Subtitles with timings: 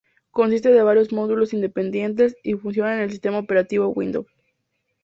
[0.31, 4.25] Consiste de varios módulos independientes y funcionan en el sistema operativo Windows.